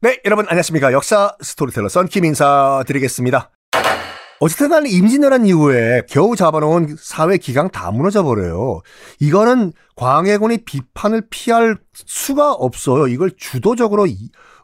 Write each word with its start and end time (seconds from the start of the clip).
네, 0.00 0.20
여러분 0.24 0.46
안녕하십니까. 0.48 0.92
역사 0.92 1.34
스토리텔러 1.42 1.88
썬킴 1.88 2.24
인사드리겠습니다. 2.24 3.50
어쨌든 4.38 4.68
간에 4.68 4.88
임진왜란 4.88 5.44
이후에 5.44 6.02
겨우 6.08 6.36
잡아놓은 6.36 6.94
사회 7.00 7.36
기강 7.36 7.68
다 7.70 7.90
무너져 7.90 8.22
버려요. 8.22 8.80
이거는 9.18 9.72
광해군이 9.96 10.58
비판을 10.58 11.26
피할 11.30 11.78
수가 11.92 12.52
없어요. 12.52 13.08
이걸 13.08 13.32
주도적으로 13.36 14.06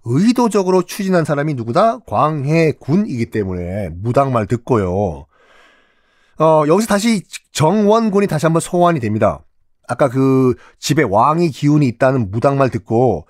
의도적으로 0.05 0.83
추진한 0.83 1.25
사람이 1.25 1.55
누구다? 1.55 1.99
광해군이기 2.07 3.31
때문에 3.31 3.89
무당말 3.89 4.47
듣고요. 4.47 5.27
어, 6.39 6.65
여기서 6.69 6.87
다시 6.87 7.25
정원군이 7.51 8.29
다시 8.29 8.47
한번 8.47 8.61
소환이 8.61 9.01
됩니다. 9.01 9.41
아까 9.89 10.09
그 10.09 10.55
집에 10.79 11.03
왕의 11.03 11.51
기운이 11.51 11.89
있다는 11.89 12.31
무당말 12.31 12.71
듣고 12.71 13.27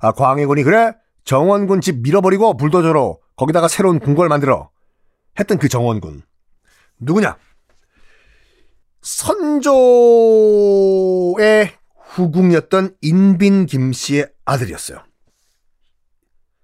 아, 0.00 0.10
광해군이 0.10 0.64
그래? 0.64 0.94
정원군 1.24 1.80
집 1.80 2.02
밀어버리고 2.02 2.56
불도저로 2.56 3.20
거기다가 3.36 3.68
새로운 3.68 3.98
궁궐 3.98 4.28
만들어 4.28 4.70
했던 5.38 5.58
그 5.58 5.68
정원군 5.68 6.22
누구냐? 7.00 7.36
선조의 9.02 9.74
후궁이었던 12.14 12.96
인빈 13.00 13.66
김씨의 13.66 14.30
아들이었어요. 14.44 14.98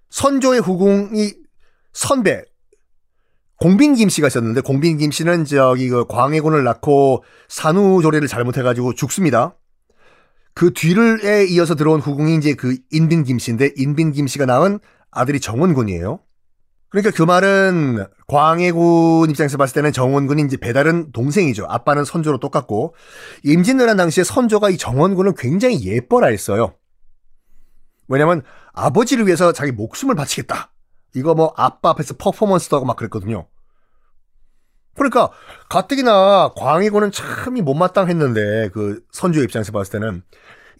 선조의 0.09 0.61
후궁이 0.61 1.33
선배 1.93 2.43
공빈 3.57 3.93
김씨가 3.93 4.27
있었는데 4.27 4.61
공빈 4.61 4.97
김씨는 4.97 5.45
저기 5.45 5.87
그 5.89 6.05
광해군을 6.07 6.63
낳고 6.63 7.23
산후조리를 7.47 8.27
잘못해가지고 8.27 8.95
죽습니다. 8.95 9.55
그 10.53 10.73
뒤를에 10.73 11.45
이어서 11.45 11.75
들어온 11.75 11.99
후궁이 11.99 12.35
이제 12.35 12.53
그 12.53 12.77
인빈 12.91 13.23
김씨인데 13.23 13.71
인빈 13.77 14.11
김씨가 14.11 14.45
낳은 14.45 14.79
아들이 15.09 15.39
정원군이에요. 15.39 16.19
그러니까 16.89 17.11
그 17.15 17.23
말은 17.23 18.05
광해군 18.27 19.29
입장에서 19.29 19.57
봤을 19.57 19.73
때는 19.75 19.93
정원군이 19.93 20.43
이제 20.43 20.57
배달은 20.57 21.13
동생이죠. 21.13 21.65
아빠는 21.69 22.03
선조로 22.03 22.39
똑같고 22.39 22.95
임진왜란 23.43 23.95
당시에 23.95 24.25
선조가 24.25 24.71
이 24.71 24.77
정원군을 24.77 25.33
굉장히 25.37 25.85
예뻐라 25.85 26.27
했어요. 26.27 26.73
왜냐면 28.09 28.41
아버지를 28.73 29.25
위해서 29.25 29.53
자기 29.53 29.71
목숨을 29.71 30.15
바치겠다. 30.15 30.73
이거 31.15 31.33
뭐 31.33 31.53
아빠 31.55 31.91
앞에서 31.91 32.15
퍼포먼스도 32.17 32.75
하고 32.75 32.85
막 32.85 32.97
그랬거든요. 32.97 33.47
그러니까 35.01 35.31
가뜩이나 35.67 36.51
광희군은 36.55 37.11
참이 37.11 37.61
못마땅했는데 37.61 38.69
그 38.71 39.01
선조 39.11 39.41
입장에서 39.41 39.71
봤을 39.71 39.99
때는 39.99 40.21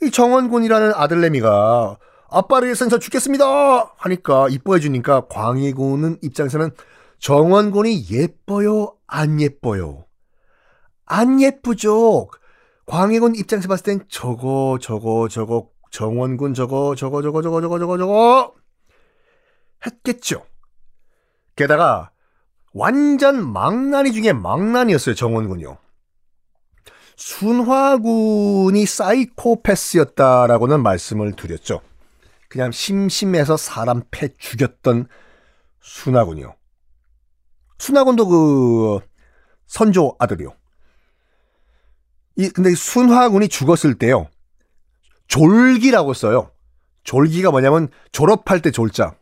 이 0.03 0.11
정원군이라는 0.11 0.93
아들내미가 0.93 1.97
아빠를 2.29 2.67
위해서 2.67 2.87
죽겠습니다 2.99 3.93
하니까 3.97 4.47
이뻐해 4.49 4.79
주니까 4.79 5.27
광희군은 5.27 6.19
입장에서는 6.21 6.71
정원군이 7.19 8.09
예뻐요? 8.11 8.95
안 9.07 9.41
예뻐요? 9.41 10.05
안 11.05 11.41
예쁘죠. 11.41 12.29
광희군 12.85 13.35
입장에서 13.35 13.67
봤을 13.67 13.83
땐 13.83 14.05
저거 14.07 14.77
저거 14.81 15.27
저거 15.29 15.69
정원군 15.91 16.53
저거 16.53 16.95
저거 16.95 17.21
저거 17.21 17.41
저거 17.41 17.61
저거 17.61 17.79
저거 17.79 17.97
저거 17.97 18.53
했겠죠. 19.85 20.45
게다가 21.55 22.10
완전 22.73 23.51
망나니 23.51 24.13
중에 24.13 24.33
망나니였어요, 24.33 25.15
정원군요. 25.15 25.77
순화군이 27.15 28.85
사이코패스였다라고는 28.85 30.81
말씀을 30.81 31.33
드렸죠. 31.33 31.81
그냥 32.49 32.71
심심해서 32.71 33.57
사람 33.57 34.03
패 34.11 34.29
죽였던 34.37 35.07
순화군이요. 35.81 36.55
순화군도 37.77 38.27
그 38.27 38.99
선조 39.67 40.15
아들이요. 40.19 40.53
이 42.37 42.49
근데 42.49 42.73
순화군이 42.73 43.47
죽었을 43.47 43.95
때요. 43.95 44.27
졸기라고 45.27 46.13
써요. 46.13 46.51
졸기가 47.03 47.51
뭐냐면 47.51 47.89
졸업할 48.11 48.61
때 48.61 48.71
졸자. 48.71 49.15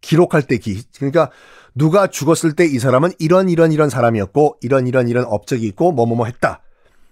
기록할 0.00 0.42
때 0.42 0.58
기. 0.58 0.82
그러니까 0.96 1.30
누가 1.74 2.06
죽었을 2.06 2.54
때 2.54 2.66
이 2.66 2.78
사람은 2.78 3.12
이런 3.18 3.48
이런 3.48 3.72
이런 3.72 3.90
사람이었고 3.90 4.58
이런 4.62 4.86
이런 4.86 5.08
이런 5.08 5.24
업적이 5.24 5.66
있고 5.66 5.92
뭐뭐뭐 5.92 6.26
했다. 6.26 6.62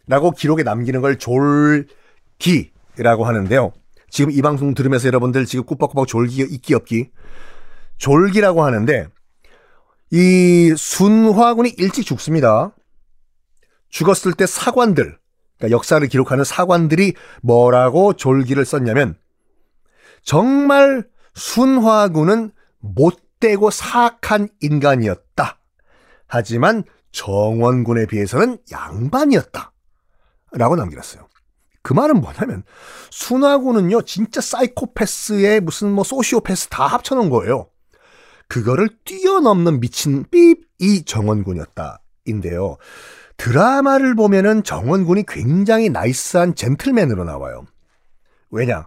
라고 0.06 0.30
기록에 0.30 0.62
남기는 0.62 1.00
걸 1.00 1.18
졸기라고 1.18 3.24
하는데요. 3.24 3.72
지금 4.10 4.30
이 4.30 4.42
방송 4.42 4.74
들으면서 4.74 5.08
여러분들 5.08 5.46
지금 5.46 5.64
꾸벅꾸벅 5.64 6.06
졸기 6.06 6.42
있기 6.42 6.74
없기 6.74 7.10
졸기라고 7.98 8.64
하는데 8.64 9.08
이 10.10 10.74
순화군이 10.76 11.70
일찍 11.78 12.04
죽습니다. 12.04 12.74
죽었을 13.88 14.34
때 14.34 14.46
사관들 14.46 15.18
그러니까 15.58 15.76
역사를 15.76 16.06
기록하는 16.06 16.44
사관들이 16.44 17.14
뭐라고 17.42 18.12
졸기를 18.12 18.64
썼냐면 18.64 19.16
정말 20.22 21.04
순화군은 21.34 22.52
못되고 22.84 23.70
사악한 23.70 24.48
인간이었다. 24.60 25.58
하지만 26.26 26.84
정원군에 27.12 28.06
비해서는 28.06 28.58
양반이었다. 28.70 29.72
라고 30.52 30.76
남겨놨어요. 30.76 31.26
그 31.82 31.92
말은 31.92 32.20
뭐냐면 32.20 32.62
순화군은요 33.10 34.02
진짜 34.02 34.40
사이코패스에 34.40 35.60
무슨 35.60 35.92
뭐 35.92 36.04
소시오패스 36.04 36.68
다 36.68 36.86
합쳐놓은 36.86 37.30
거예요. 37.30 37.68
그거를 38.48 38.88
뛰어넘는 39.04 39.80
미친 39.80 40.24
삐이 40.30 41.04
정원군이었다. 41.04 42.00
인데요. 42.26 42.76
드라마를 43.36 44.14
보면은 44.14 44.62
정원군이 44.62 45.24
굉장히 45.26 45.88
나이스한 45.90 46.54
젠틀맨으로 46.54 47.24
나와요. 47.24 47.66
왜냐? 48.50 48.86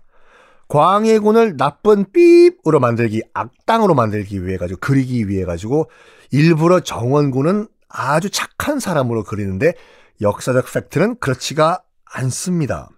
광해군을 0.67 1.57
나쁜 1.57 2.05
삐으로 2.11 2.79
만들기, 2.79 3.23
악당으로 3.33 3.95
만들기 3.95 4.45
위해 4.45 4.57
가지고 4.57 4.79
그리기 4.81 5.29
위해 5.29 5.45
가지고 5.45 5.89
일부러 6.31 6.81
정원군은 6.81 7.67
아주 7.87 8.29
착한 8.29 8.79
사람으로 8.79 9.23
그리는데 9.23 9.73
역사적 10.21 10.71
팩트는 10.71 11.19
그렇지가 11.19 11.83
않습니다. 12.05 12.89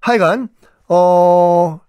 하여간 0.00 0.48
어 0.88 1.80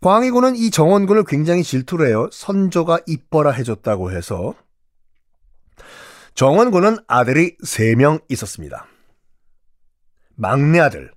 광해군은 0.00 0.56
이 0.56 0.70
정원군을 0.70 1.24
굉장히 1.24 1.62
질투를 1.62 2.08
해요. 2.08 2.28
선조가 2.32 3.00
이뻐라 3.06 3.50
해줬다고 3.50 4.10
해서 4.12 4.54
정원군은 6.34 6.98
아들이 7.06 7.58
3명 7.58 8.22
있었습니다. 8.30 8.86
막내 10.36 10.80
아들 10.80 11.12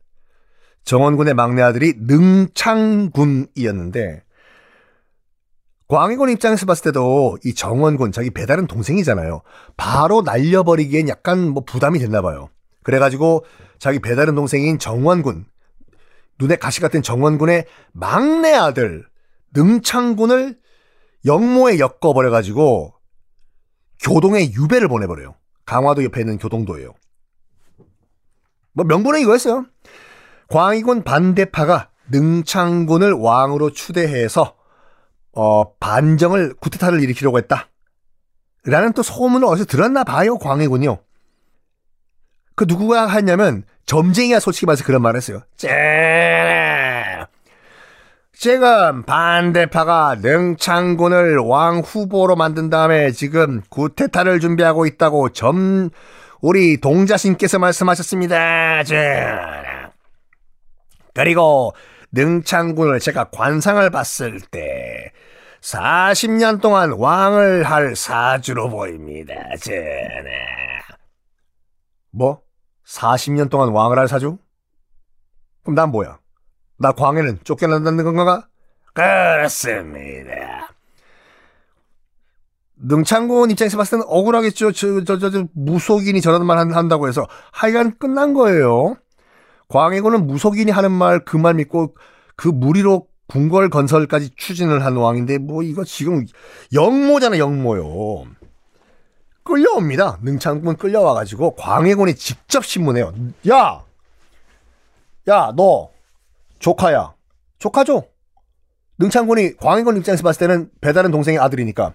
정원군의 0.86 1.34
막내 1.34 1.62
아들이 1.62 1.94
능창군이었는데 1.98 4.24
광해군 5.88 6.30
입장에서 6.30 6.66
봤을 6.66 6.86
때도 6.86 7.38
이 7.46 7.54
정원군 7.54 8.12
자기 8.12 8.32
배달은 8.32 8.68
동생이잖아요. 8.68 9.42
바로 9.78 10.22
날려버리기엔 10.22 11.08
약간 11.08 11.50
뭐 11.50 11.64
부담이 11.66 12.00
됐나 12.00 12.22
봐요. 12.22 12.50
그래가지고 12.84 13.46
자기 13.80 14.00
배달은 14.00 14.36
동생인 14.36 14.80
정원군 14.80 15.46
눈에 16.40 16.56
가시 16.56 16.82
같은 16.82 17.02
정원군의 17.02 17.66
막내 17.92 18.54
아들 18.54 19.06
능창군을 19.54 20.58
영모에 21.26 21.80
엮어버려가지고 21.80 22.94
교동에 24.02 24.52
유배를 24.52 24.88
보내버려요. 24.88 25.36
강화도 25.66 26.04
옆에 26.04 26.22
있는 26.22 26.38
교동도예요. 26.38 26.94
뭐 28.74 28.86
명분은 28.86 29.22
이거였어요. 29.22 29.66
광희군 30.54 31.02
반대파가 31.02 31.90
능창군을 32.12 33.14
왕으로 33.14 33.72
추대해서 33.72 34.54
어, 35.32 35.74
반정을 35.80 36.54
구태타를 36.60 37.02
일으키려고 37.02 37.40
했다. 37.40 37.70
라는 38.64 38.94
또 38.94 39.02
소문을 39.02 39.48
어디서 39.48 39.66
들었나 39.66 40.04
봐요, 40.04 40.38
광해군이요. 40.38 41.00
그 42.56 42.66
누구가 42.68 43.08
했냐면 43.08 43.64
점쟁이가 43.88 44.40
솔직히 44.40 44.68
말해서 44.68 44.86
그런 44.86 45.02
말을 45.02 45.18
했어요. 45.18 45.42
쟤 45.58 45.72
지금 48.32 49.02
반대파가 49.06 50.18
능창군을 50.22 51.40
왕 51.40 51.80
후보로 51.80 52.36
만든 52.36 52.70
다음에 52.70 53.10
지금 53.10 53.64
구태타를 53.70 54.40
준비하고 54.40 54.86
있다고 54.86 55.30
점 55.30 55.90
우리 56.42 56.80
동자신께서 56.80 57.58
말씀하셨습니다. 57.58 58.84
쟤 58.84 59.73
그리고 61.14 61.74
능창군을 62.12 63.00
제가 63.00 63.26
관상을 63.32 63.90
봤을 63.90 64.40
때 64.40 65.12
40년 65.62 66.62
동안 66.62 66.92
왕을 66.92 67.64
할 67.64 67.96
사주로 67.96 68.70
보입니다. 68.70 69.34
저는 69.62 70.26
뭐? 72.12 72.42
40년 72.86 73.50
동안 73.50 73.70
왕을 73.70 73.98
할 73.98 74.08
사주? 74.08 74.38
그럼 75.64 75.76
난 75.76 75.90
뭐야? 75.90 76.20
나 76.78 76.92
광해는 76.92 77.40
쫓겨난다는 77.44 78.04
건가? 78.04 78.48
그렇습니다. 78.94 80.70
능창군 82.76 83.52
입장에서 83.52 83.78
봤을 83.78 83.92
때는 83.92 84.06
억울하겠죠. 84.08 84.74
저, 84.74 85.04
저, 85.06 85.18
저, 85.18 85.30
저 85.32 85.46
무속인이 85.54 86.20
저런 86.20 86.46
말 86.46 86.58
한다고 86.58 87.08
해서 87.08 87.26
하여간 87.54 87.98
끝난 87.98 88.34
거예요. 88.34 88.98
광해군은 89.78 90.28
무속인이 90.28 90.70
하는 90.72 90.92
말 90.92 91.26
그 91.26 91.38
말 91.38 91.56
믿고 91.56 91.96
그 92.36 92.48
무리로 92.48 93.08
궁궐 93.28 93.70
건설까지 93.70 94.36
추진을 94.36 94.86
한 94.86 94.96
왕인데 94.96 95.40
뭐 95.40 95.64
이거 95.64 95.84
지금 95.84 96.26
영모잖아 96.74 97.40
영모요. 97.40 98.26
끌려옵니다. 99.44 100.20
능창군 100.22 100.78
끌려와 100.78 101.14
가지고 101.16 101.56
광해군이 101.56 102.16
직접 102.16 102.64
신문해요. 102.64 103.14
야, 103.50 103.84
야, 105.28 105.52
너 105.56 105.90
조카야. 106.60 107.14
조카죠? 107.60 108.04
능창군이 109.00 109.58
광해군 109.58 109.98
입장에서 109.98 110.22
봤을 110.24 110.48
때는 110.48 110.70
배다른 110.82 111.10
동생의 111.12 111.40
아들이니까 111.40 111.94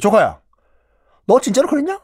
조카야. 0.00 0.40
너 1.26 1.40
진짜로 1.40 1.68
그랬냐? 1.68 2.00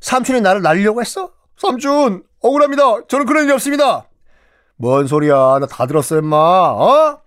삼촌이 0.00 0.40
나를 0.40 0.62
날리려고 0.62 1.00
했어? 1.02 1.30
삼촌 1.58 2.24
억울합니다. 2.40 3.06
저는 3.06 3.26
그런 3.26 3.44
일이 3.44 3.52
없습니다. 3.52 4.06
뭔 4.80 5.06
소리야? 5.06 5.58
나 5.60 5.66
다 5.66 5.86
들었어, 5.86 6.18
임마. 6.18 6.36
어? 6.36 7.22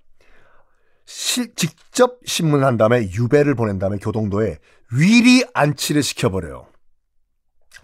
시, 1.06 1.54
직접 1.54 2.20
신문을 2.26 2.66
한 2.66 2.78
다음에 2.78 3.12
유배를 3.12 3.54
보낸 3.54 3.78
다음에 3.78 3.98
교동도에 3.98 4.58
위리 4.92 5.46
안치를 5.54 6.02
시켜버려요. 6.02 6.66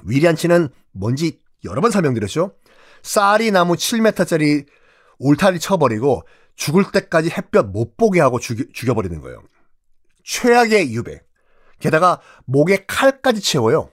위리 0.06 0.27
안치는 0.27 0.69
뭔지 0.92 1.39
여러 1.66 1.81
번 1.81 1.92
설명드렸죠? 1.92 2.56
쌀이 3.04 3.51
나무 3.51 3.75
7m짜리 3.75 4.66
울타리 5.19 5.60
쳐버리고 5.60 6.24
죽을 6.56 6.92
때까지 6.92 7.30
햇볕 7.30 7.68
못 7.68 7.95
보게 7.95 8.21
하고 8.21 8.39
죽여, 8.39 8.63
죽여버리는 8.74 9.21
거예요. 9.21 9.44
최악의 10.24 10.92
유배. 10.94 11.21
게다가 11.80 12.21
목에 12.45 12.86
칼까지 12.88 13.39
채워요. 13.42 13.92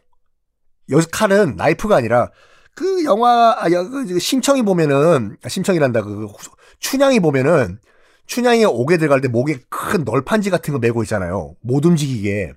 여기서 0.88 1.08
칼은 1.12 1.56
나이프가 1.56 1.96
아니라 1.96 2.30
그 2.76 3.04
영화 3.04 3.56
아, 3.58 3.68
그 3.68 4.18
심청이 4.18 4.62
보면은 4.62 5.36
아, 5.42 5.48
심청이란다 5.48 6.02
그 6.02 6.28
춘향이 6.78 7.20
보면은 7.20 7.80
춘향이 8.26 8.64
옥에 8.66 8.98
들어갈 8.98 9.20
때 9.20 9.28
목에 9.28 9.60
큰 9.70 10.04
널판지 10.04 10.50
같은 10.50 10.72
거 10.72 10.78
메고 10.78 11.02
있잖아요. 11.02 11.56
못 11.62 11.84
움직이게. 11.84 12.52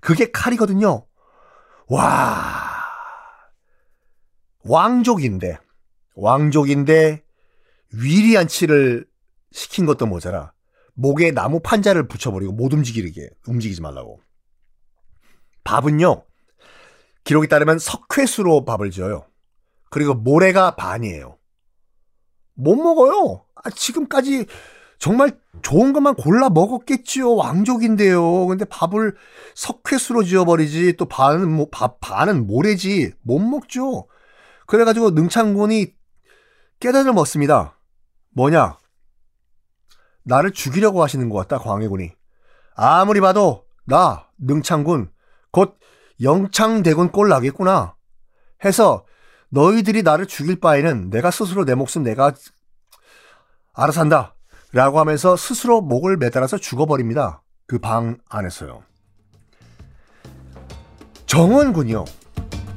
그게 0.00 0.30
칼이거든요. 0.30 1.06
와. 1.88 2.76
왕족인데, 4.64 5.58
왕족인데, 6.16 7.22
위리안치를 7.92 9.06
시킨 9.52 9.86
것도 9.86 10.06
모자라. 10.06 10.52
목에 10.94 11.30
나무 11.30 11.60
판자를 11.60 12.08
붙여버리고 12.08 12.52
못 12.52 12.72
움직이게, 12.72 13.30
움직이지 13.46 13.80
말라고. 13.80 14.20
밥은요, 15.62 16.24
기록에 17.22 17.46
따르면 17.46 17.78
석회수로 17.78 18.64
밥을 18.64 18.90
지어요. 18.90 19.24
그리고 19.90 20.14
모래가 20.14 20.76
반이에요. 20.76 21.38
못 22.54 22.76
먹어요. 22.76 23.44
아, 23.54 23.70
지금까지 23.70 24.46
정말 24.98 25.38
좋은 25.62 25.92
것만 25.92 26.14
골라 26.14 26.48
먹었겠지요. 26.48 27.34
왕족인데요. 27.34 28.46
근데 28.46 28.64
밥을 28.64 29.14
석회수로 29.54 30.24
지어버리지 30.24 30.94
또 30.96 31.04
반은 31.06 31.50
뭐, 31.50 31.68
밥 31.70 32.00
반은 32.00 32.46
모래지 32.46 33.12
못 33.22 33.38
먹죠. 33.38 34.08
그래가지고 34.66 35.10
능창군이 35.10 35.94
깨달을 36.80 37.12
먹습니다. 37.12 37.78
뭐냐? 38.30 38.78
나를 40.24 40.52
죽이려고 40.52 41.02
하시는 41.02 41.28
것 41.28 41.36
같다 41.38 41.62
광해군이. 41.62 42.12
아무리 42.74 43.20
봐도 43.20 43.64
나 43.84 44.28
능창군 44.38 45.10
곧 45.52 45.78
영창대군 46.20 47.12
꼴 47.12 47.28
나겠구나. 47.28 47.94
해서 48.64 49.06
너희들이 49.50 50.02
나를 50.02 50.26
죽일 50.26 50.58
바에는 50.60 51.10
내가 51.10 51.30
스스로 51.30 51.64
내 51.64 51.74
목숨 51.74 52.02
내가 52.02 52.32
알아서 53.74 54.00
한다. 54.00 54.34
라고 54.72 54.98
하면서 55.00 55.36
스스로 55.36 55.80
목을 55.80 56.16
매달아서 56.16 56.58
죽어버립니다. 56.58 57.42
그 57.66 57.78
방 57.78 58.18
안에서요. 58.28 58.82
정원군요. 61.26 62.04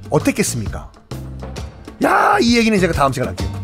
어땠겠습니까? 0.10 0.92
야, 2.04 2.38
이 2.42 2.57
얘기는 2.57 2.77
제가 2.80 2.94
다음 2.94 3.12
시간에 3.12 3.30
할게요. 3.36 3.58